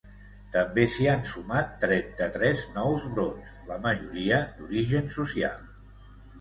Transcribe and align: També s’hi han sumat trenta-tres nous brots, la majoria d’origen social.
També 0.53 0.85
s’hi 0.93 1.09
han 1.11 1.21
sumat 1.31 1.75
trenta-tres 1.83 2.65
nous 2.79 3.07
brots, 3.13 3.53
la 3.71 3.79
majoria 3.87 4.43
d’origen 4.59 5.17
social. 5.21 5.65